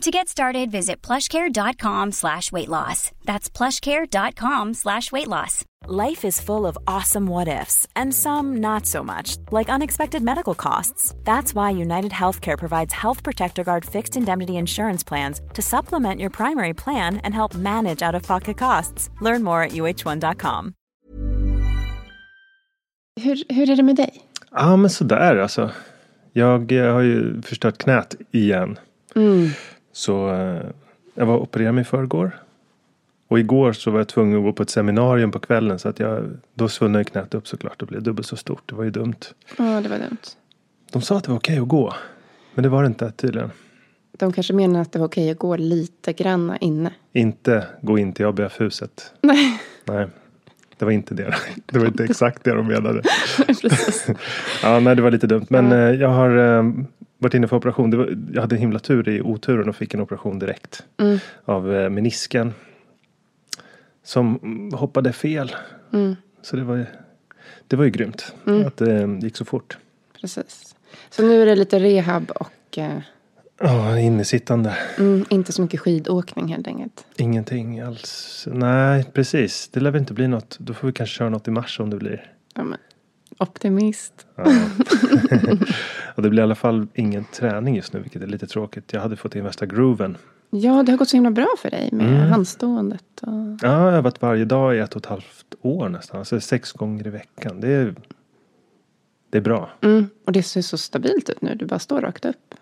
[0.00, 3.10] To get started, visit plushcare.com slash weight loss.
[3.26, 5.64] That's plushcare.com slash weight loss.
[5.88, 10.54] Life is full of awesome what ifs, and some not so much, like unexpected medical
[10.54, 11.14] costs.
[11.24, 16.30] That's why United Healthcare provides Health Protector Guard fixed indemnity insurance plans to supplement your
[16.30, 19.10] primary plan and help manage out of pocket costs.
[19.20, 20.74] Learn more at uh1.com.
[23.20, 24.22] Hur, hur är det med dig?
[24.50, 25.70] Ja, men sådär alltså.
[26.32, 28.78] Jag eh, har ju förstört knät igen.
[29.16, 29.50] Mm.
[29.92, 30.62] Så eh,
[31.14, 32.38] jag var och opererade mig i förrgår.
[33.28, 35.98] Och igår så var jag tvungen att gå på ett seminarium på kvällen så att
[35.98, 38.62] jag, då svullnade knät upp såklart och blev dubbelt så stort.
[38.66, 39.14] Det var ju dumt.
[39.58, 40.16] Ja, det var dumt.
[40.92, 41.94] De sa att det var okej att gå.
[42.54, 43.50] Men det var det inte tydligen.
[44.12, 46.92] De kanske menar att det var okej att gå lite granna inne.
[47.12, 49.14] Inte gå in till ABF-huset.
[49.20, 50.06] Nej, Nej.
[50.80, 51.34] Det var inte det.
[51.66, 53.02] Det var inte exakt det de menade.
[54.62, 55.46] Ja, nej det var lite dumt.
[55.48, 55.76] Men Ja.
[55.76, 56.70] eh, jag har eh,
[57.18, 57.98] varit inne för operation.
[57.98, 60.84] Var, jag hade himla tur i oturen och fick en operation direkt.
[60.98, 61.18] Mm.
[61.44, 62.52] Av eh, menisken.
[64.04, 65.56] Som hoppade fel.
[65.92, 66.16] Mm.
[66.42, 66.86] Så det var,
[67.66, 68.34] det var ju grymt.
[68.46, 68.66] Mm.
[68.66, 69.78] Att det gick så fort.
[70.20, 70.74] Precis.
[71.10, 72.98] Så nu är det lite rehab och eh,
[73.62, 74.76] Ja, innesittande.
[74.98, 77.04] mm, inte så mycket skidåkning helt enkelt.
[77.16, 78.44] Ingenting alls.
[78.52, 79.68] Nej, precis.
[79.68, 80.56] Det lär väl inte bli något.
[80.60, 82.32] Då får vi kanske köra något i mars om det blir.
[82.54, 82.78] Ja, men,
[83.38, 84.26] optimist.
[84.36, 84.44] Ja.
[86.14, 88.92] och det blir i alla fall ingen träning just nu, vilket är lite tråkigt.
[88.92, 90.16] Jag hade fått in värsta grooven.
[90.50, 92.30] Ja, det har gått så himla bra för dig med Mm.
[92.30, 93.04] handståendet.
[93.22, 93.32] Och...
[93.32, 96.18] Ja, jag har övat varje dag i ett och ett halvt år nästan.
[96.18, 97.60] Alltså sex gånger i veckan.
[97.60, 97.94] Det är,
[99.30, 99.70] det är bra.
[99.80, 101.54] Mm, och det ser så stabilt ut nu.
[101.54, 102.54] Du bara står rakt upp.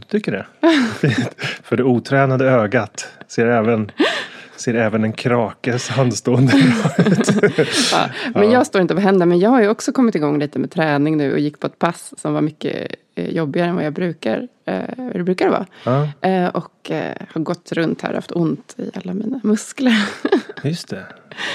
[0.00, 0.46] Du tycker det?
[1.62, 3.90] För det otränade ögat ser även
[4.56, 6.52] Ser även en krakes handstående
[6.98, 7.28] ut.
[7.92, 9.26] Ja, men jag står inte på händer.
[9.26, 11.78] Men jag har ju också kommit igång lite med träning nu och gick på ett
[11.78, 14.80] pass som var mycket eh, jobbigare än vad jag brukar, eh,
[15.12, 15.66] det brukar vara.
[15.84, 20.08] Ja, Eh, och eh, har gått runt här och haft ont i alla mina muskler.
[20.62, 21.06] just det.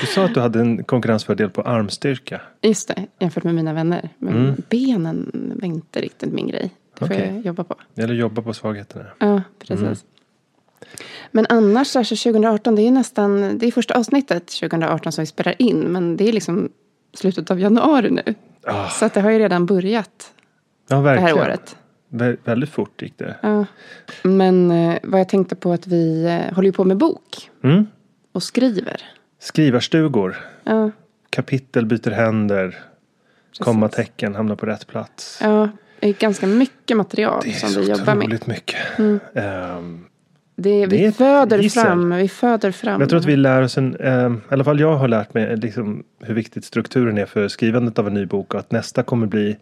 [0.02, 2.42] Du sa att du hade en konkurrensfördel på armstyrka.
[2.62, 4.10] Just det, jämfört med mina vänner.
[4.18, 4.56] Men Mm.
[4.70, 6.72] benen var inte riktigt min grej.
[7.02, 7.32] Det får Okej.
[7.36, 7.76] jag jobba på.
[7.94, 9.06] Det att jobba på svagheterna.
[9.20, 9.82] Ja, precis.
[9.82, 9.96] Mm.
[11.32, 15.56] Men annars, så 2018, det är nästan, det är första avsnittet 2018 som vi spelar
[15.62, 15.80] in.
[15.80, 16.70] Men det är liksom
[17.14, 18.36] slutet av januari nu.
[18.64, 20.34] Ah, Så att det har ju redan börjat
[20.90, 21.38] ja, det verkligen.
[21.38, 21.76] här året.
[22.10, 23.36] Vä- väldigt fort gick det.
[23.42, 23.66] Ja.
[24.24, 27.88] Men eh, vad jag tänkte på att vi eh, håller ju på med bok Mm.
[28.32, 29.02] och skriver.
[29.40, 30.38] Skrivarstugor.
[30.64, 30.92] Ja,
[31.30, 32.80] Kapitel byter händer.
[33.60, 35.40] Kommatecken hamnar på rätt plats.
[35.42, 35.70] Ja, det
[36.10, 38.18] är ganska mycket material Det är som så vi jobbar med.
[38.18, 38.76] otroligt mycket.
[39.36, 40.06] Ehm,
[40.56, 41.84] Det, vi Det är föder gissel.
[41.84, 42.92] fram, vi föder fram.
[42.94, 45.34] Men jag tror att vi lär oss en, eh, i alla fall jag har lärt
[45.34, 49.04] mig liksom hur viktigt strukturen är för skrivandet av en ny bok och att nästa
[49.04, 49.58] kommer bli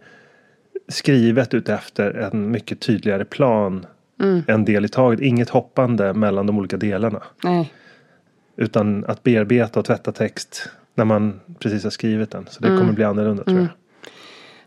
[0.88, 3.86] skrivet utefter en mycket tydligare plan.
[4.21, 4.41] Mm.
[4.47, 7.21] En del i taget, inget hoppande mellan de olika delarna.
[7.44, 7.74] Nej,
[8.57, 12.45] Utan att bearbeta och tvätta text när man precis har skrivit den.
[12.50, 12.80] Så det Mm.
[12.80, 13.68] kommer bli annorlunda tror jag.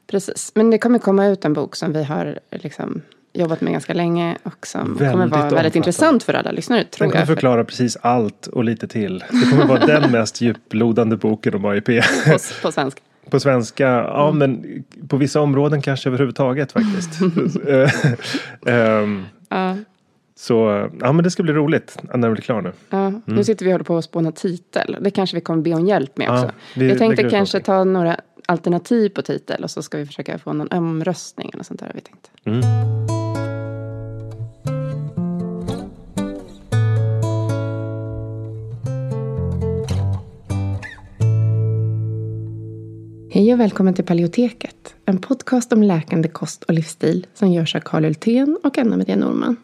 [0.06, 0.52] Precis.
[0.54, 3.02] Men det kommer komma ut en bok som vi har liksom
[3.34, 7.04] jobbat med ganska länge och som kommer Väldigt vara väldigt intressant för alla lyssnare, tror
[7.04, 7.26] Den kommer jag.
[7.26, 9.18] För- förklara precis allt och lite till.
[9.30, 11.86] Det kommer vara den mest djuplodande boken om AIP.
[11.86, 13.00] På, på svenska.
[13.30, 14.38] På svenska, ja Mm.
[14.38, 17.10] men på vissa områden kanske överhuvudtaget faktiskt.
[18.66, 19.76] Ehm, Ja,
[20.36, 22.72] så ja men det ska bli roligt när den blir klar nu.
[22.90, 23.12] ja.
[23.24, 24.96] Nu sitter vi och håller på att spåna titel.
[25.00, 26.50] Det kanske vi kommer be om hjälp med Ja, också.
[26.76, 27.62] vi jag tänkte kanske någonting.
[27.62, 28.16] ta några
[28.46, 31.94] alternativ på titel och så ska vi försöka få någon omröstning eller sånt där har
[31.94, 32.30] vi tänkt.
[32.44, 32.62] Mm.
[43.34, 44.94] Hej och välkommen till Paleoteket.
[45.04, 49.16] En podcast om läkande kost och livsstil som görs av Karl Hultén och Anna Maria
[49.16, 49.56] Norman.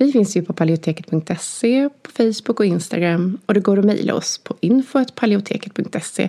[0.00, 4.38] Vi finns ju på paleoteket.se, på Facebook och Instagram och det går att mejla oss
[4.38, 6.28] på info.paleoteket.se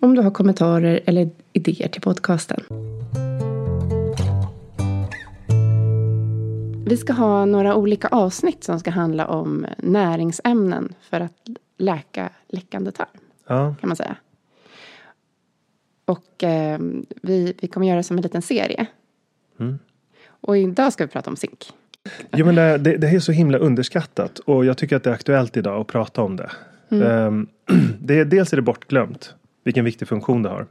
[0.00, 2.60] om du har kommentarer eller idéer till podcasten.
[6.86, 11.48] Vi ska ha några olika avsnitt som ska handla om näringsämnen för att
[11.78, 13.08] läka läckande tarm
[13.46, 14.16] Ja, kan man säga.
[16.04, 16.78] Och eh,
[17.22, 18.86] vi, vi kommer göra det som en liten serie.
[19.60, 19.78] Mm.
[20.28, 21.72] Och idag ska vi prata om zink.
[22.36, 25.14] Jo, men det, det, det är så himla underskattat och jag tycker att det är
[25.14, 26.50] aktuellt idag att prata om det.
[26.90, 27.48] Ehm,
[28.00, 30.66] det är, dels är det bortglömt vilken viktig funktion det har.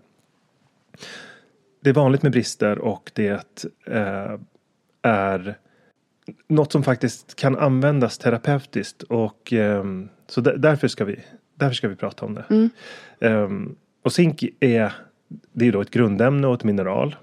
[1.84, 4.40] Det är vanligt med brister och det eh,
[5.02, 5.58] är
[6.48, 11.20] något som faktiskt kan användas terapeutiskt och ehm, så där, därför, ska vi,
[11.56, 12.44] därför ska vi prata om det.
[12.50, 12.70] Mm.
[13.20, 14.94] Ehm, och zink är,
[15.54, 17.16] det är då ett grundämne och ett mineral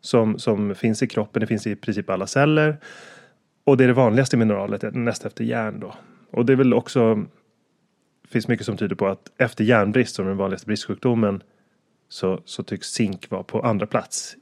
[0.00, 1.40] som, som finns i kroppen.
[1.40, 2.76] Det finns i princip alla celler.
[3.64, 5.94] Och det är det vanligaste mineralet näst efter järn då.
[6.30, 7.24] Och det är väl också
[8.28, 11.42] finns mycket som tyder på att efter järnbrist som är den vanligaste bristsjukdomen
[12.08, 14.36] så, så tycks zink vara på andra plats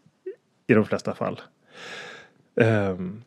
[0.66, 1.40] i de flesta fall.
[2.54, 3.22] Um,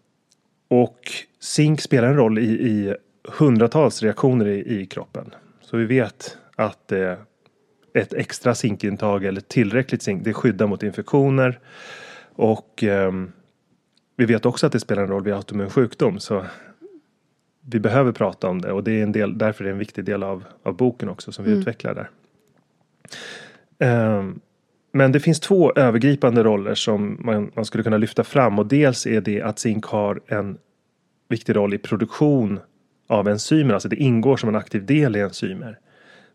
[0.68, 1.00] och
[1.40, 5.36] zink spelar en roll i, i hundratals reaktioner i, i kroppen.
[5.62, 7.14] Så vi vet att eh,
[7.94, 11.60] ett extra zinkintag eller tillräckligt zink det skyddar mot infektioner.
[12.36, 13.32] Och um,
[14.15, 16.19] vi vet också att det spelar en roll vid autoimmun sjukdom.
[16.19, 16.45] Så
[17.62, 20.05] vi behöver prata om det och det är en del, därför är det en viktig
[20.05, 22.10] del av, av boken också som vi utvecklar där.
[23.79, 24.39] Ehm,
[24.91, 29.07] men det finns två övergripande roller som man, man skulle kunna lyfta fram och dels
[29.07, 30.57] är det att zink har en
[31.29, 32.60] viktig roll i produktion
[33.07, 35.79] av enzymer, alltså det ingår som en aktiv del i enzymer.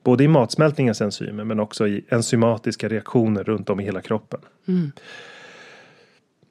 [0.04, 4.40] Både i matsmältningens enzymer men också i enzymatiska reaktioner runt om i hela kroppen.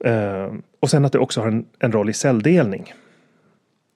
[0.05, 2.93] Eh, och sen att det också har en, en roll i celldelning.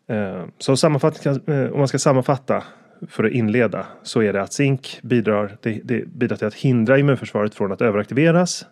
[0.07, 1.39] Eh, så sammanfattning,
[1.71, 2.63] om man ska sammanfatta
[3.07, 6.97] för att inleda så är det att zink bidrar, det, det bidrar till att hindra
[6.97, 8.65] immunförsvaret från att överaktiveras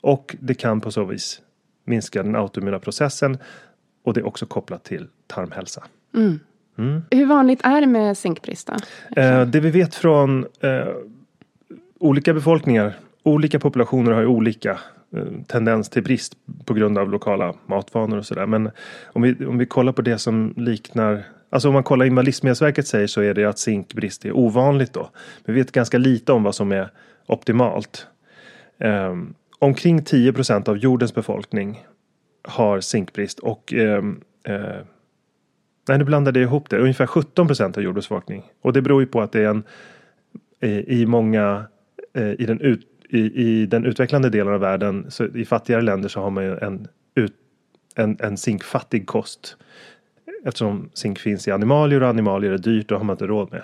[0.00, 1.40] och det kan på så vis
[1.84, 3.38] minska den autoimmuna processen
[4.04, 5.84] och det är också kopplat till tarmhälsa.
[7.10, 8.70] Hur vanligt är det med zinkbrist?
[9.16, 10.88] Eh, det vi vet från eh,
[11.98, 14.78] olika befolkningar, olika populationer har ju olika
[15.16, 18.46] Eh, tendens till brist på grund av lokala matvanor och sådär.
[18.46, 18.70] Men
[19.04, 22.24] om vi, om vi kollar på det som liknar Alltså om man kollar in vad
[22.24, 25.10] Livsmedelsverket säger så är det att zinkbrist är ovanligt då.
[25.44, 26.90] Vi vet ganska lite om vad som är
[27.26, 28.06] optimalt.
[28.78, 31.86] Um, omkring 10% av jordens befolkning
[32.42, 34.56] har zinkbrist och um, uh,
[35.88, 36.78] Nej, nu blandade jag ihop det.
[36.78, 38.42] Ungefär 17 procent av jordens befolkning.
[38.62, 39.64] Och det beror ju på att det är en
[40.60, 41.66] i, i många
[42.14, 46.08] eh, i, den ut, i, i den utvecklande delen av världen, så i fattigare länder
[46.08, 47.34] så har man ju en, ut,
[47.94, 49.56] en, en zinkfattig kost.
[50.44, 53.62] Eftersom zink finns i animalier och animalier är dyrt, då har man inte råd med.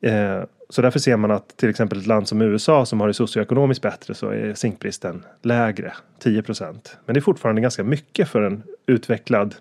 [0.00, 3.14] Eh, så därför ser man att till exempel ett land som USA som har det
[3.14, 6.96] socioekonomiskt bättre så är zinkbristen lägre, 10 procent.
[7.06, 9.54] Men det är fortfarande ganska mycket för en utvecklad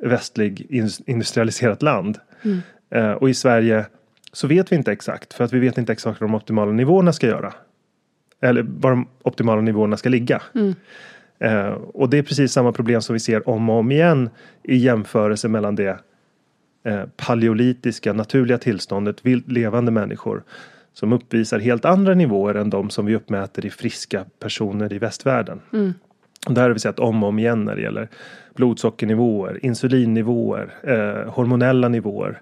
[0.00, 0.66] västlig
[1.06, 2.18] industrialiserat land.
[2.42, 2.60] Mm.
[2.90, 3.86] Eh, och i Sverige
[4.32, 7.12] så vet vi inte exakt för att vi vet inte exakt vad de optimala nivåerna
[7.12, 7.54] ska göra.
[8.40, 10.42] Eller var de optimala nivåerna ska ligga.
[10.54, 10.74] Mm.
[11.38, 14.30] Eh, och det är precis samma problem som vi ser om och om igen
[14.62, 15.98] i jämförelse mellan det
[16.84, 20.42] eh, paleolitiska naturliga tillståndet, vilt levande människor
[20.92, 25.60] som uppvisar helt andra nivåer än de som vi uppmäter i friska personer i västvärlden.
[25.72, 25.94] Mm.
[26.48, 28.08] Det här har vi sett om och om igen när det gäller
[28.54, 32.40] blodsockernivåer, insulinnivåer, eh, hormonella nivåer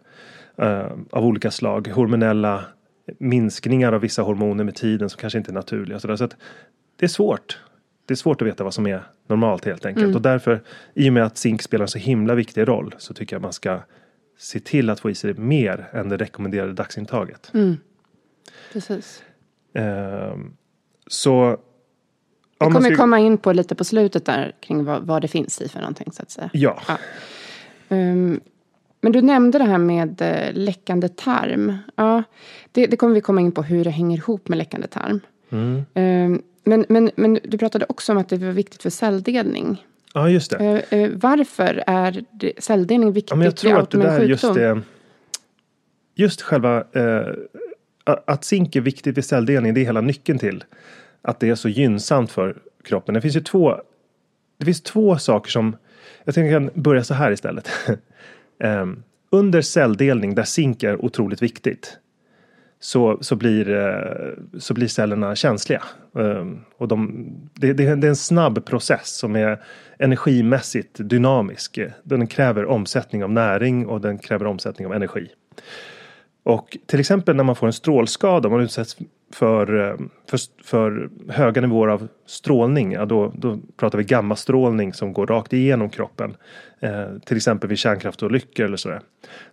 [0.56, 1.88] eh, av olika slag.
[1.88, 2.64] Hormonella
[3.18, 6.00] minskningar av vissa hormoner med tiden som kanske inte är naturliga.
[6.00, 6.36] Så, så att
[6.96, 7.58] det är svårt.
[8.06, 10.04] Det är svårt att veta vad som är normalt helt enkelt.
[10.04, 10.16] Mm.
[10.16, 10.62] Och därför,
[10.94, 13.52] i och med att zink spelar en så himla viktig roll, så tycker jag man
[13.52, 13.80] ska
[14.38, 17.50] se till att få i sig mer än det rekommenderade dagsintaget.
[17.54, 17.76] Mm.
[18.72, 19.22] Precis.
[19.74, 20.36] Eh,
[21.06, 21.58] så
[22.60, 22.96] vi kommer ska...
[22.96, 26.12] komma in på lite på slutet där kring vad, vad, det finns i för någonting
[26.12, 26.50] så att säga.
[26.52, 26.82] Ja.
[26.88, 26.98] ja.
[27.88, 28.40] Um,
[29.00, 31.76] men du nämnde det här med uh, läckande tarm.
[31.96, 32.22] Ja,
[32.72, 35.20] det, det, kommer vi komma in på hur det hänger ihop med läckande tarm.
[35.50, 35.84] Mm.
[35.94, 39.84] Um, men, men, men du pratade också om att det var viktigt för celldelning.
[40.14, 40.84] Ja, just det.
[40.92, 42.24] Uh, uh, varför är
[42.58, 44.82] celldelning viktigt ja, men jag tror att det där Just, det,
[46.14, 46.84] just själva
[48.26, 50.64] att zink är viktigt vid celldelning, det är hela nyckeln till
[51.22, 53.14] att det är så gynnsamt för kroppen.
[53.14, 53.80] Det finns ju två,
[54.58, 55.76] det finns två saker som,
[56.24, 57.70] jag tänker jag kan börja så här istället.
[58.60, 61.98] Ehm, under celldelning där zink är otroligt viktigt
[62.80, 65.82] så, så, blir, eh, så blir cellerna känsliga.
[66.18, 67.24] Ehm, och de,
[67.54, 69.62] det, det, det, är en snabb process som är
[69.98, 71.78] energimässigt dynamisk.
[72.02, 75.28] Den kräver omsättning av näring och den kräver omsättning av energi.
[76.42, 78.96] Och till exempel när man får en strålskada, om man utsätts
[79.32, 79.96] för, eh,
[80.30, 85.52] för, för, höga nivåer av strålning, ja då, då pratar vi gammastrålning som går rakt
[85.52, 86.36] igenom kroppen.
[86.80, 89.00] Eh, till exempel vid kärnkraftsolyckor eller sådär.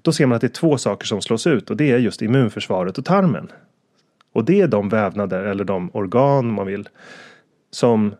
[0.01, 2.21] Då ser man att det är två saker som slås ut och det är just
[2.21, 3.51] immunförsvaret och tarmen.
[4.33, 6.89] Och det är de vävnader eller de organ man vill
[7.71, 8.15] som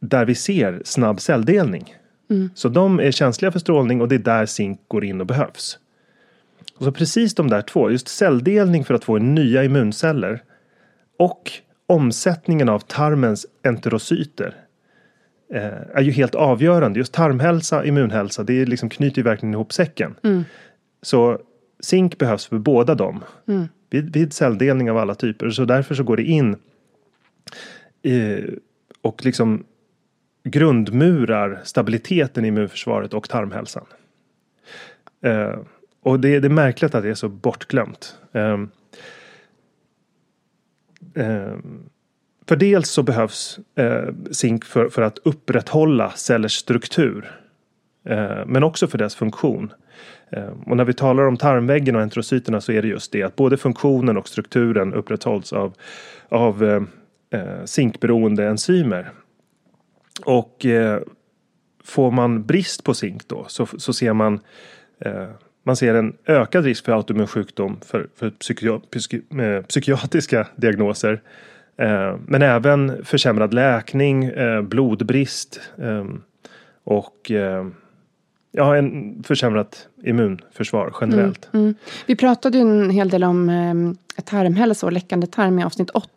[0.00, 1.94] där vi ser snabb celldelning.
[2.30, 2.50] Mm.
[2.54, 5.78] Så de är känsliga för strålning och det är där zink går in och behövs.
[6.76, 10.42] Och så precis de där två, just celldelning för att få nya immunceller
[11.18, 11.52] och
[11.86, 14.54] omsättningen av tarmens enterocyter
[15.52, 16.98] eh, är ju helt avgörande.
[16.98, 20.14] Just tarmhälsa, immunhälsa, det liksom knyter ju verkligen ihop säcken.
[20.22, 20.44] Mm.
[21.02, 21.38] Så
[21.80, 23.24] zink behövs för båda dem.
[23.48, 23.68] Mm.
[23.90, 25.50] Vid, vid celldelning av alla typer.
[25.50, 26.56] Så därför så går det in
[28.02, 28.44] eh,
[29.02, 29.64] och liksom
[30.44, 33.84] grundmurar stabiliteten i immunförsvaret och tarmhälsan.
[35.22, 35.54] Eh,
[36.04, 38.18] och det, det är märkligt att det är så bortglömt.
[38.32, 38.70] Um,
[41.14, 41.90] um,
[42.46, 47.40] för dels så behövs uh, zink för, för att upprätthålla cellers struktur.
[48.10, 49.72] Uh, men också för dess funktion.
[50.36, 53.36] Uh, och när vi talar om tarmväggen och enterocyterna så är det just det att
[53.36, 55.74] både funktionen och strukturen upprätthålls av,
[56.28, 56.84] av uh,
[57.64, 59.10] zinkberoende enzymer.
[60.24, 60.66] Och
[61.84, 64.40] får man brist på zink då så, så ser man
[65.64, 71.22] man ser en ökad risk för autoimmun sjukdom för, för psyki psyki eh, psykiatriska diagnoser.
[71.76, 76.04] Eh, men även försämrad läkning, eh, blodbrist eh,
[76.84, 77.66] och eh,
[78.52, 81.48] ja, en försämrat immunförsvar generellt.
[81.52, 81.74] Mm, mm.
[82.06, 86.10] Vi pratade ju en hel del om eh, tarmhälsa och läckande tarm i avsnitt 8.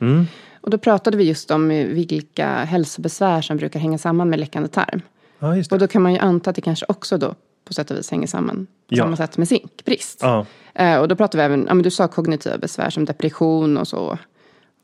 [0.00, 0.24] Mm.
[0.60, 5.00] Och då pratade vi just om vilka hälsobesvär som brukar hänga samman med läckande tarm.
[5.38, 7.34] Ja, och då kan man ju anta att det kanske också då
[7.64, 9.04] på sätt och vis hänger samman på ja.
[9.04, 10.18] samma sätt med zinkbrist.
[10.22, 10.46] Ja.
[10.74, 13.88] Eh, och då pratar vi även, ja men du sa kognitiva besvär som depression och
[13.88, 14.18] så.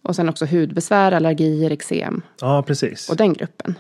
[0.03, 2.23] Och sen också hudbesvär, allergier, eksem.
[2.41, 3.11] Ja, precis.
[3.11, 3.75] Och den gruppen.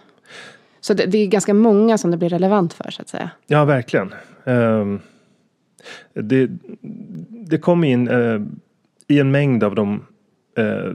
[0.80, 3.30] Så det, det, är ganska många som det blir relevant för så att säga.
[3.46, 4.14] Ja, verkligen.
[4.44, 5.00] Um,
[6.14, 6.50] det,
[7.30, 8.46] det kommer in uh,
[9.08, 10.06] i en mängd av de
[10.58, 10.94] uh,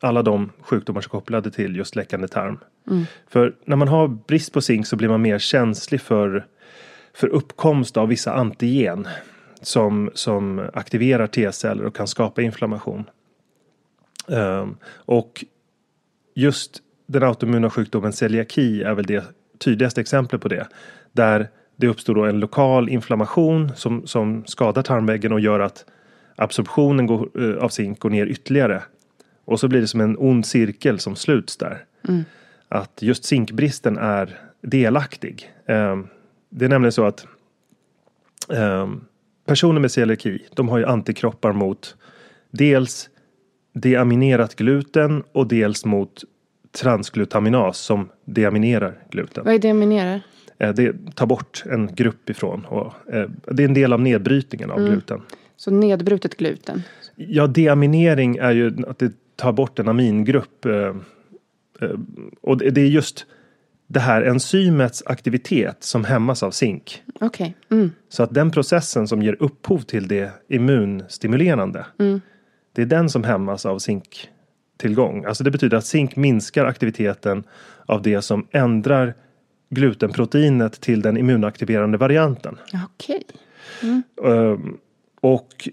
[0.00, 2.58] alla de sjukdomar som är kopplade till just läckande tarm.
[2.90, 3.04] Mm.
[3.28, 6.46] För när man har brist på zink så blir man mer känslig för
[7.14, 9.08] för uppkomst av vissa antigen
[9.62, 13.04] som, som aktiverar T-celler och kan skapa inflammation.
[14.26, 15.44] Um, och
[16.34, 19.24] just den autoimmuna sjukdomen celiaki är väl det
[19.58, 20.66] tydligaste exemplet på det.
[21.12, 25.84] Där det uppstår då en lokal inflammation som, som skadar tarmväggen och gör att
[26.36, 28.82] absorptionen går, eh, av zink går ner ytterligare.
[29.44, 31.84] Och så blir det som en ond cirkel som sluts där.
[32.68, 35.50] Att just zinkbristen är delaktig.
[35.66, 35.96] Eh,
[36.50, 37.26] det är nämligen så att
[38.52, 38.90] eh,
[39.46, 41.96] personer med celiaki, de har ju antikroppar mot
[42.50, 43.08] dels
[43.72, 46.24] deaminerat gluten och dels mot
[46.72, 49.44] transglutaminas som deaminerar gluten.
[49.44, 50.20] Vad är det minerar?
[50.58, 54.70] Eh, det tar bort en grupp ifrån och eh, det är en del av nedbrytningen
[54.70, 55.22] av gluten.
[55.56, 56.82] Så nedbrutet gluten.
[57.16, 60.64] Ja, deaminering är ju att det tar bort en amingrupp.
[60.64, 60.72] eh,
[61.80, 61.90] eh,
[62.40, 63.26] Och det är just
[63.92, 67.02] det här enzymets aktivitet som hämmas av zink.
[67.20, 67.56] Okej.
[67.70, 67.90] Mm.
[68.08, 71.86] Så att den processen som ger upphov till det immunstimulerande.
[72.72, 75.24] Det är den som hämmas av zinktillgång.
[75.24, 77.44] Alltså det betyder att zink minskar aktiviteten
[77.86, 79.14] av det som ändrar
[79.70, 82.58] glutenproteinet till den immunaktiverande varianten.
[82.84, 83.26] Okej.
[84.24, 84.76] Ehm,
[85.20, 85.68] och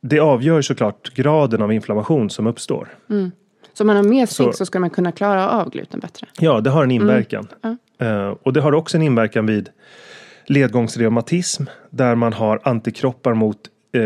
[0.00, 2.88] det avgör såklart graden av inflammation som uppstår.
[3.76, 6.26] Så om man har mer zink Så- så ska man kunna klara av gluten bättre?
[6.38, 7.48] Ja, det har en inverkan.
[7.62, 7.76] Ja.
[8.06, 9.70] Eh, och det har också en inverkan vid
[10.46, 13.56] ledgångsreumatism där man har antikroppar mot
[13.92, 14.02] eh,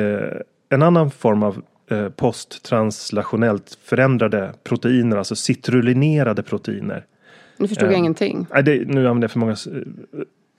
[0.68, 7.04] en annan form av eh, posttranslationellt förändrade proteiner, alltså citrulinerade proteiner.
[7.56, 8.46] Nu förstod jag ingenting.
[8.52, 9.56] Nej, det, nu använder jag för många.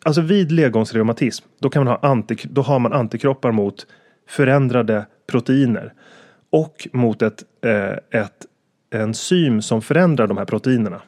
[0.05, 3.87] Alltså vid ledgångsreumatism, då, kan man ha antik, då har man antikroppar mot
[4.29, 5.93] förändrade proteiner.
[6.49, 8.45] Och mot ett, eh, ett
[8.91, 11.01] enzym som förändrar de här proteinerna.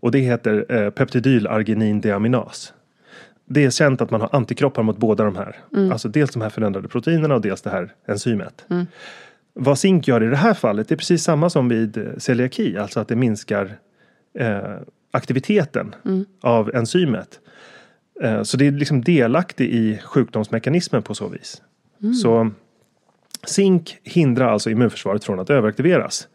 [0.00, 2.72] Och det heter eh, peptidylarginindeaminas.
[3.44, 5.56] Det är känt att man har antikroppar mot båda de här.
[5.92, 8.64] Alltså dels de här förändrade proteinerna och dels det här enzymet.
[9.54, 12.76] Vad zink gör i det här fallet är precis samma som vid eh, celiaki.
[12.76, 13.78] Alltså att det minskar
[14.38, 14.60] eh,
[15.10, 15.94] aktiviteten
[16.40, 17.40] av enzymet.
[18.22, 21.62] Eh, så det är liksom delaktig i sjukdomsmekanismen på så vis.
[22.22, 22.50] Så
[23.46, 26.28] zink hindrar alltså immunförsvaret från att överaktiveras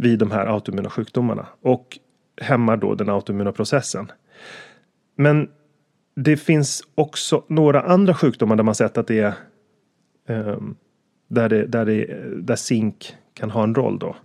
[0.00, 1.98] vid de här autoimmuna sjukdomarna och
[2.40, 4.12] hämmar då den autoimmuna processen.
[5.16, 5.48] Men
[6.16, 9.32] det finns också några andra sjukdomar där man sett att det är
[10.28, 10.76] ehm,
[11.28, 14.16] där, det, där, det, där zink kan ha en roll då.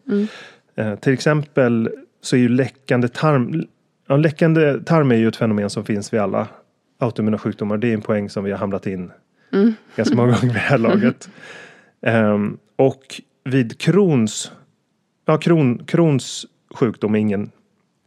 [0.76, 1.90] Eh, till exempel
[2.22, 3.68] så är ju läckande tarm
[4.08, 6.48] ja, läckande tarm är ju ett fenomen som finns vid alla
[6.98, 7.78] autoimmuna sjukdomar.
[7.78, 9.12] Det är en poäng som vi har hamnat in
[9.96, 11.30] ganska många gånger vid det här laget.
[12.02, 14.52] Ehm, och vid Crohns,
[15.26, 17.52] ja, Crohn, Crohns sjukdom är ingen,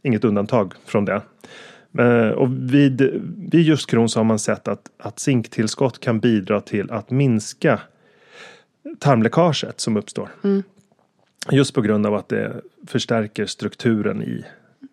[0.03, 1.21] inget undantag från det.
[1.99, 6.61] Eh, och vid, vid just Crohn så har man sett att, att zinktillskott kan bidra
[6.61, 7.79] till att minska
[8.99, 10.29] tarmläckaget som uppstår.
[11.51, 14.45] Just på grund av att det förstärker strukturen i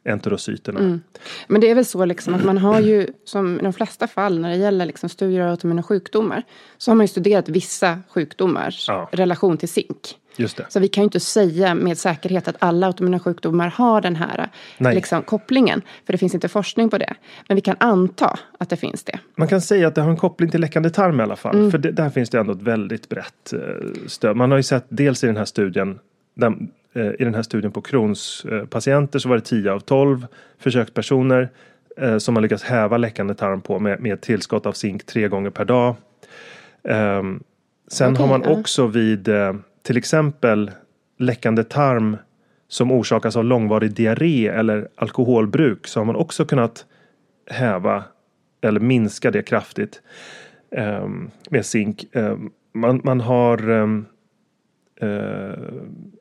[0.05, 1.01] enterocyterna.
[1.49, 4.39] Men det är väl så liksom att man har ju, som i de flesta fall
[4.39, 6.43] när det gäller liksom studier av autoimmuna sjukdomar,
[6.79, 9.09] så har man ju studerat vissa sjukdomars Ja.
[9.13, 10.17] relation till zink.
[10.39, 10.67] Just det.
[10.69, 14.49] Så vi kan ju inte säga med säkerhet att alla autoimmuna sjukdomar har den här
[14.79, 14.95] Nej.
[14.95, 15.83] liksom, kopplingen.
[16.07, 17.15] För det finns inte forskning på det.
[17.49, 19.19] Men vi kan anta att det finns det.
[19.37, 21.71] Man kan säga att det har en koppling till läckande tarm i alla fall.
[21.71, 23.61] För det, där finns det ändå ett väldigt brett eh,
[24.07, 24.37] stöd.
[24.37, 25.99] Man har ju sett dels i den här studien
[26.35, 26.55] där,
[26.95, 30.27] eh, i den här studien på Crohns eh, patienter så var det 10 av 12
[30.59, 31.49] försökspersoner
[31.97, 35.51] eh, som har lyckats häva läckande tarm på med, med tillskott av zink tre gånger
[35.51, 35.95] per dag.
[36.89, 37.43] Ehm,
[37.89, 38.59] sen Okej, har man ja.
[38.59, 39.55] också vid eh,
[39.87, 40.71] till exempel
[41.19, 42.17] läckande tarm
[42.69, 46.87] som orsakas av långvarig diarré eller alkoholbruk så har man också kunnat
[47.51, 48.05] häva
[48.61, 50.03] eller minska det kraftigt
[50.71, 51.09] eh,
[51.51, 52.15] med zink.
[52.15, 52.37] Eh,
[52.75, 54.07] man, man har ehm,
[55.01, 55.59] eh,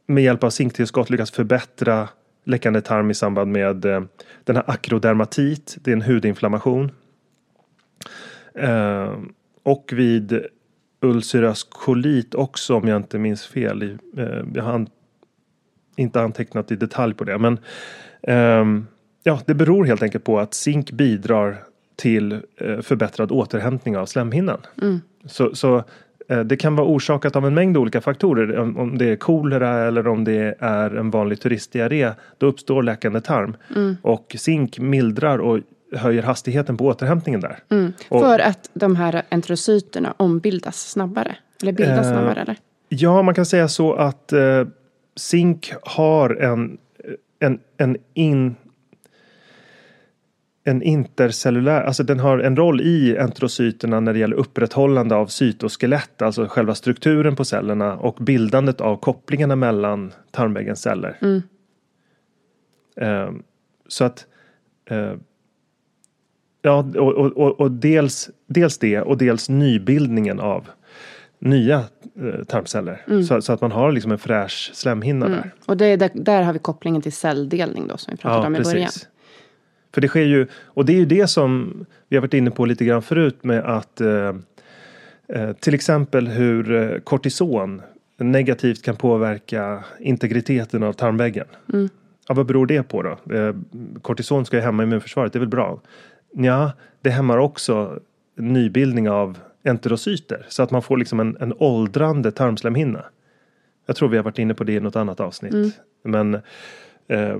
[0.07, 2.09] med hjälp av zinktillskott lyckats förbättra
[2.43, 4.01] läckande tarm i samband med eh,
[4.43, 5.77] den här akrodermatit.
[5.81, 6.91] Det är en hudinflammation.
[8.55, 10.45] Ehm, och vid
[11.05, 13.83] ulcerös kolit också om jag inte minns fel.
[13.83, 14.87] I, eh, jag har
[15.95, 17.37] inte antecknat i detalj på det.
[17.37, 17.59] Men
[18.23, 18.87] ehm,
[19.23, 21.57] ja, det beror helt enkelt på att zink bidrar
[21.95, 24.59] till eh, förbättrad återhämtning av slemhinnan.
[25.25, 25.83] Så, så
[26.29, 28.57] eh, det kan vara orsakat av en mängd olika faktorer.
[28.59, 32.11] Om, det är kolera eller om det är en vanlig turistdiarré.
[32.37, 33.57] Då uppstår läckande tarm.
[34.01, 35.59] Och zink mildrar och
[35.95, 37.59] höjer hastigheten på återhämtningen där.
[38.09, 41.35] Och- För att de här enterocyterna ombildas snabbare.
[41.61, 42.41] Eller bildas Eh, snabbare.
[42.41, 42.57] Eller?
[42.89, 44.67] Ja, man kan säga så att eh,
[45.15, 46.77] zink har en,
[47.39, 48.55] en, en, in,
[50.63, 56.21] en intercellulär, alltså den har en roll i enterocyterna när det gäller upprätthållande av cytoskelett,
[56.21, 61.17] alltså själva strukturen på cellerna och bildandet av kopplingarna mellan tarmväggens celler.
[63.01, 63.29] Eh,
[63.87, 64.25] så att
[64.89, 65.11] eh,
[66.65, 70.67] Ja, och, och, och, dels, dels det och dels nybildningen av
[71.39, 71.83] nya
[72.21, 73.23] eh, tarmceller.
[73.27, 75.53] Så, så att man har liksom en fräsch slemhinna där.
[75.65, 78.55] Och det är där, där har vi kopplingen till celldelning då som vi pratade om
[78.55, 78.89] i början.
[79.93, 82.65] För det sker ju, och det är ju det som vi har varit inne på
[82.65, 84.35] lite grann förut med att eh,
[85.27, 87.81] eh, till exempel hur eh, kortison
[88.17, 91.47] negativt kan påverka integriteten av tarmväggen.
[91.73, 91.89] Mm.
[92.27, 93.35] Ja, vad beror det på då?
[93.35, 93.55] Eh,
[94.01, 95.79] kortison ska ju hämma immunförsvaret, det är väl bra?
[96.37, 96.71] Ja,
[97.01, 97.99] det hämmar också
[98.35, 103.05] nybildning av enterocyter så att man får liksom en, en åldrande tarmslemhinna.
[103.85, 105.53] Jag tror vi har varit inne på det i något annat avsnitt.
[105.53, 105.71] Mm.
[106.03, 106.33] Men
[107.07, 107.37] eh,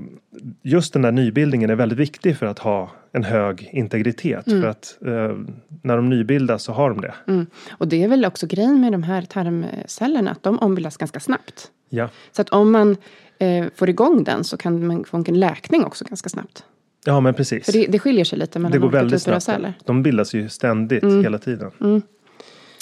[0.62, 4.46] just den där nybildningen är väldigt viktig för att ha en hög integritet.
[4.46, 5.38] För att eh,
[5.82, 7.14] när de nybildas så har de det.
[7.28, 7.46] Mm.
[7.72, 11.72] Och det är väl också grejen med de här tarmcellerna, att de ombildas ganska snabbt.
[11.90, 12.98] Ja, Så att om man
[13.40, 16.66] eh, får igång den så kan man få en läkning också ganska snabbt.
[17.06, 17.66] Ja men precis.
[17.66, 19.58] För det, det skiljer sig lite mellan det går olika väldigt typer av snabbt.
[19.58, 19.74] celler.
[19.86, 21.24] De bildas ju ständigt Mm.
[21.24, 21.72] hela tiden.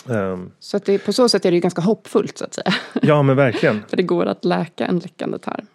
[0.09, 2.73] Ehm, Så att det, på så sätt är det ju ganska hoppfullt så att säga.
[3.01, 3.81] ja men verkligen.
[3.88, 5.65] För det går att läka en läckande tarm.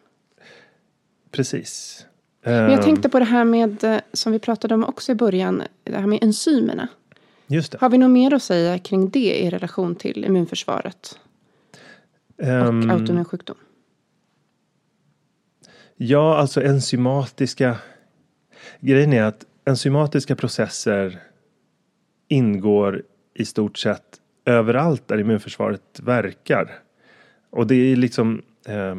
[1.31, 2.05] Precis.
[2.45, 5.15] Men jag Ehm, tänkte på det här med, eh, som vi pratade om också i
[5.15, 6.89] början, det här med enzymerna.
[7.47, 7.79] Just det.
[7.81, 11.19] Har vi något mer att säga kring det i relation till immunförsvaret
[12.39, 13.57] och Ehm, autoimmun sjukdom?
[15.97, 17.77] Ja, alltså enzymatiska...
[18.81, 21.19] Grejen är att enzymatiska processer
[22.29, 23.03] ingår
[23.35, 24.03] i stort sett
[24.45, 26.79] överallt där immunförsvaret verkar.
[27.51, 28.43] Och det är liksom...
[28.67, 28.97] Eh,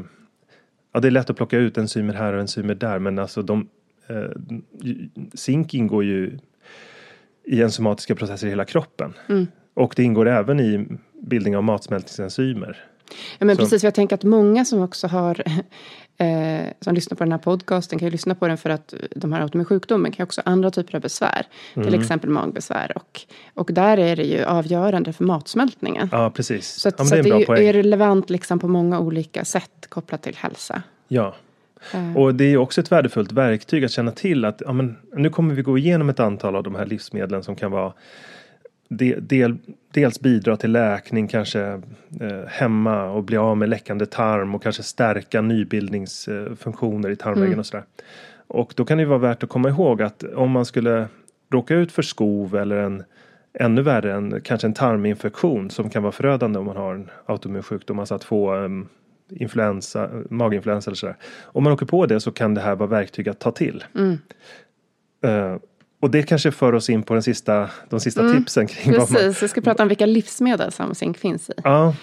[0.94, 3.70] ja, det är lätt att plocka ut enzymer här och enzymer där men alltså de...
[4.08, 4.30] Eh,
[5.34, 6.40] zink ingår ju
[7.44, 9.14] i enzymatiska processer i hela kroppen.
[9.74, 10.88] Och det ingår även i
[11.22, 12.86] bildning av matsmältningsenzymer.
[13.40, 15.44] Ja, men Så- precis, jag tänker att många som också har
[16.18, 19.34] eh, som lyssnar på den här podcasten kan ju lyssna på den för att de
[19.34, 21.46] har autoimmun sjukdomen kan ju också ha andra typer av besvär.
[21.74, 21.88] Mm.
[21.90, 22.92] Till exempel magbesvär.
[22.96, 23.22] Och,
[23.54, 26.10] och där är det ju avgörande för matsmältningen.
[26.12, 26.68] Ja, precis.
[26.68, 29.46] Så, att, ja, så det är en det är, är relevant liksom på många olika
[29.46, 30.82] sätt kopplat till hälsa.
[31.08, 31.36] Ja.
[31.94, 35.30] Eh, Och det är också ett värdefullt verktyg att känna till att ja, men, nu
[35.30, 37.94] kommer vi gå igenom ett antal av de här livsmedlen som kan vara
[38.90, 39.58] del, del,
[39.94, 41.62] dels bidra till läkning, kanske
[42.22, 47.60] eh, hämma och bli av med läckande tarm och kanske stärka nybildningsfunktioner i tarmväggen Mm.
[47.60, 47.86] och sådär.
[48.48, 51.08] Och då kan det vara värt att komma ihåg att om man skulle
[51.52, 53.04] råka ut för skov eller en
[53.54, 57.64] ännu värre en kanske en tarminfektion som kan vara förödande om man har en autoimmun
[57.64, 58.88] sjukdom, alltså att få um,
[59.30, 61.16] influensa, maginfluensa eller sådär.
[61.44, 63.84] Om man åker på det så kan det här vara verktyg att ta till.
[63.96, 64.18] Mm.
[65.24, 65.58] Eh,
[66.02, 69.08] och det kanske för oss in på den sista, de sista tipsen kring vad man...
[69.10, 69.30] Mm.
[69.30, 71.54] Precis, jag ska prata om vilka livsmedel som zink finns i.
[71.64, 71.96] Ja,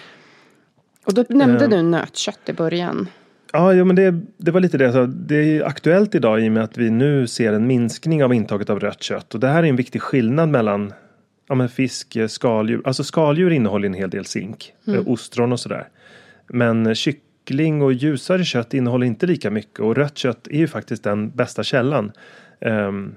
[1.05, 1.69] Och då nämnde Eh.
[1.69, 3.07] du nötkött i början.
[3.53, 4.85] Ja, ja men det, det var lite det.
[4.85, 8.33] Alltså, det är aktuellt idag i och med att vi nu ser en minskning av
[8.33, 9.33] intaget av rött kött.
[9.33, 10.93] Och det här är en viktig skillnad mellan
[11.49, 12.81] ja, men fisk, eh, skaldjur.
[12.85, 15.87] Alltså skaldjur innehåller en hel del zink, eh, ostron och sådär.
[16.47, 19.79] Men eh, kyckling och ljusare kött innehåller inte lika mycket.
[19.79, 22.11] Och rött kött är ju faktiskt den bästa källan.
[22.61, 23.15] Ehm,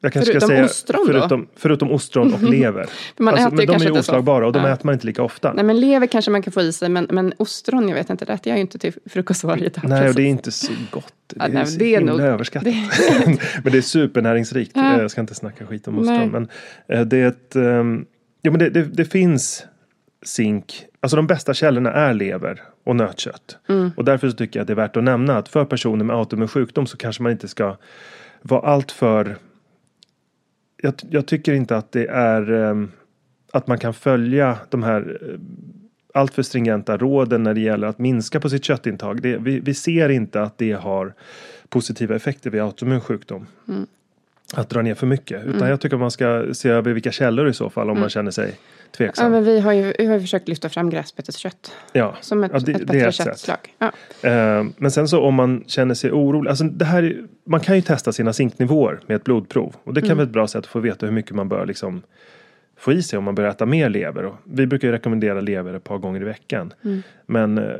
[0.00, 1.12] jag kanske Förutom ska säga, ostron då?
[1.12, 2.84] förutom, förutom ostron och lever.
[3.16, 4.68] För man alltså, äter men de är ju oslagbara och de Ja.
[4.68, 5.52] äter man inte lika ofta.
[5.52, 8.24] Nej men lever kanske man kan få i sig men, men ostron, jag vet inte,
[8.24, 9.84] det äter jag ju inte till frukost varje dag.
[9.88, 11.12] Nej, och det är inte så gott.
[11.26, 12.74] Det Ja, är, nej, det är nog- överskattat.
[13.64, 14.72] men det är supernäringsrikt.
[14.74, 15.00] Ja.
[15.00, 16.02] Jag ska inte snacka skit om Nej.
[16.02, 16.30] ostron.
[16.30, 16.48] Men
[16.98, 17.56] eh, det är ett...
[17.56, 18.04] ehm,
[18.42, 19.64] Jo, men det, det, det finns
[20.24, 20.84] zink.
[21.00, 23.58] Alltså de bästa källorna är lever och nötkött.
[23.68, 23.90] Mm.
[23.96, 26.48] Och därför tycker jag att det är värt att nämna att för personer med autoimmun
[26.48, 27.76] sjukdom så kanske man inte ska
[28.42, 29.36] vara allt för...
[30.82, 32.52] Jag, jag tycker inte att det är...
[32.52, 32.84] Eh,
[33.52, 35.40] att man kan följa de här eh,
[36.14, 39.22] alltför stringenta råden när det gäller att minska på sitt köttintag.
[39.22, 41.14] Det, vi, vi ser inte att det har
[41.68, 43.46] positiva effekter vid autoimmun sjukdom.
[43.68, 43.86] Mm.
[44.54, 45.44] Att dra ner för mycket.
[45.44, 48.08] Utan jag tycker att man ska se över vilka källor i så fall om man
[48.08, 49.32] känner sig Ja, tveksam.
[49.32, 52.58] men vi har ju vi har ju försökt lyfta fram gräsbeteskött Ja, som ett, ja,
[52.58, 53.26] det, ett det bättre ett sätt.
[53.26, 53.58] köttslag.
[53.78, 53.86] Ja.
[54.30, 56.50] Eh, Men sen så om man känner sig orolig.
[56.50, 59.74] Alltså det här, är- man kan ju testa sina zinknivåer med ett blodprov.
[59.84, 62.02] Och det kan vara ett bra sätt att få veta hur mycket man bör liksom
[62.78, 64.24] få i sig om man börjar äta mer lever.
[64.24, 66.72] Och vi brukar ju rekommendera lever ett par gånger i veckan.
[67.26, 67.70] Men eh, eh,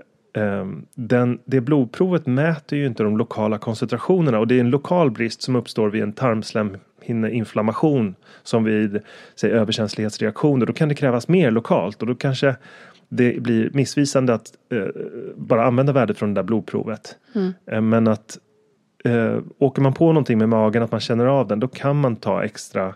[0.94, 5.42] den, det blodprovet mäter ju inte de lokala koncentrationerna och det är en lokal brist
[5.42, 9.00] som uppstår vid en tarmslemhinneinflammation som vid
[9.34, 10.66] säg, överkänslighetsreaktioner.
[10.66, 12.56] Då kan det krävas mer lokalt och då kanske
[13.08, 14.86] det blir missvisande att eh,
[15.36, 17.16] bara använda värdet från det där blodprovet.
[17.66, 18.38] Eh, men att
[19.04, 22.16] eh, åker man på någonting med magen, att man känner av den, då kan man
[22.16, 22.94] ta extra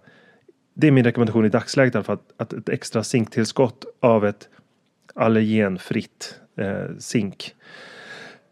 [0.74, 4.26] det är min rekommendation i dagsläget i alla fall, att, att ett extra zinktillskott av
[4.26, 4.48] ett
[5.14, 7.54] allergenfritt eh, zink.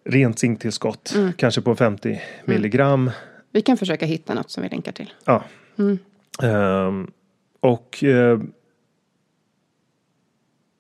[0.05, 3.11] Rent zinktillskott, kanske på 50 milligram.
[3.53, 5.13] Vi kan försöka hitta något som vi länkar till.
[5.25, 5.45] Ja,
[5.79, 5.99] Mm.
[6.43, 7.11] Ehm,
[7.61, 8.41] och eh,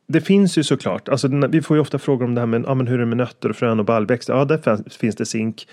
[0.08, 2.74] det finns ju såklart, alltså vi får ju ofta frågor om det här med ja,
[2.74, 4.35] men hur är det med nötter och frön och baljväxter.
[4.35, 5.68] Ja, där finns- det zink.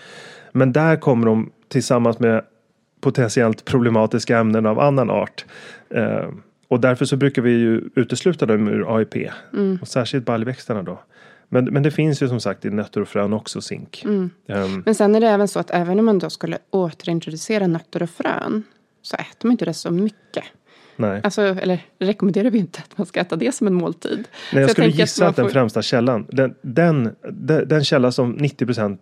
[0.51, 2.43] Men där kommer de tillsammans med
[3.01, 5.45] potentiellt problematiska ämnen av annan art.
[5.95, 9.15] Ehm, och därför så brukar vi ju utesluta dem ur AIP.
[9.81, 10.99] Och särskilt baljväxterna då.
[11.49, 14.03] Men, men det finns ju som sagt i nötter och frön också zink.
[14.05, 14.29] Ehm,
[14.85, 18.09] Men sen är det även så att även om man då skulle återintroducera nötter och
[18.09, 18.63] frön
[19.01, 20.43] så äter man inte det så mycket.
[20.95, 21.21] nej.
[21.23, 24.17] Alltså, eller rekommenderar vi inte att man ska äta det som en måltid.
[24.17, 27.83] Nej, Så jag skulle gissa man att den får- främsta källan, den, den, den, den
[27.83, 28.97] källa som 90%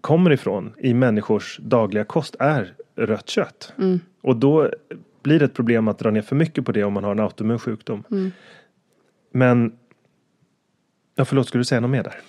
[0.00, 3.72] kommer ifrån i människors dagliga kost är rött kött.
[3.78, 4.00] Mm.
[4.22, 4.70] Och då
[5.22, 7.20] blir det ett problem att dra ner för mycket på det om man har en
[7.20, 8.04] autoimmun sjukdom.
[8.10, 8.32] Mm.
[9.32, 9.72] Men,
[11.16, 12.20] ja förlåt, skulle du säga något mer där?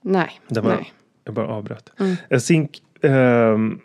[0.00, 0.40] Nej.
[0.48, 0.92] Det var, nej.
[1.24, 1.92] Jag bara avbröt.
[2.00, 2.16] Mm.
[2.30, 3.80] Eh, Zink, ehm,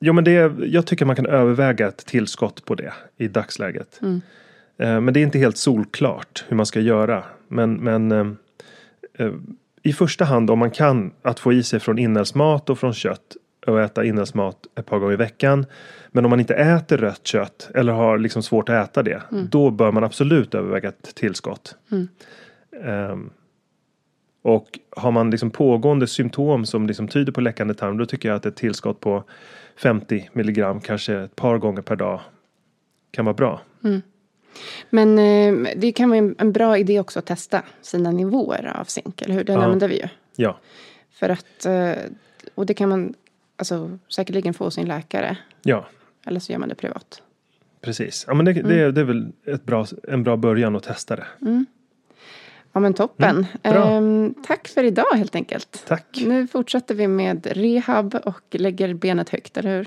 [0.00, 3.98] jo men det, jag tycker man kan överväga ett tillskott på det i dagsläget.
[4.02, 4.20] Mm.
[4.78, 7.24] Eh, men det är inte helt solklart hur man ska göra.
[7.48, 8.36] Men, men ehm,
[9.18, 9.32] eh,
[9.82, 13.36] i första hand om man kan att få i sig från inälvsmat och från kött
[13.66, 15.66] och äta inälvsmat ett par gånger i veckan.
[16.08, 19.22] Men om man inte äter rött kött eller har liksom svårt att äta det.
[19.50, 21.76] Då bör man absolut överväga ett tillskott.
[22.84, 23.30] Ehm,
[24.46, 27.98] och har man liksom pågående symptom som liksom tyder på läckande tarm.
[27.98, 29.24] Då tycker jag att ett tillskott på
[29.76, 32.20] 50 milligram kanske ett par gånger per dag
[33.10, 33.60] kan vara bra.
[34.90, 39.22] Men eh, det kan vara en, bra idé också att testa sina nivåer av zink,
[39.22, 39.44] eller hur?
[39.44, 39.62] Den Ja.
[39.64, 40.08] använder vi ju.
[40.36, 40.58] Ja,
[41.10, 41.92] För att, eh,
[42.54, 43.14] och det kan man
[43.56, 45.36] alltså, säkerligen få sin läkare.
[45.62, 45.86] ja.
[46.26, 47.22] Eller så gör man det privat.
[47.80, 48.24] Precis.
[48.28, 51.26] Ja, men det, det, det är väl ett bra, en bra början att testa det.
[52.76, 53.46] Ja men toppen.
[53.62, 53.90] bra.
[53.90, 55.84] Ehm, tack för idag helt enkelt.
[55.88, 56.22] Tack.
[56.26, 59.86] Nu fortsätter vi med rehab och lägger benet högt, eller hur?